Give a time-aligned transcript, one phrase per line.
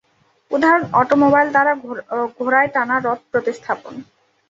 [0.51, 1.73] উদাহরণ ঃ অটোমোবাইল দ্বারা
[2.37, 3.93] ঘোড়ায় টানা রথ প্রতিস্থাপন।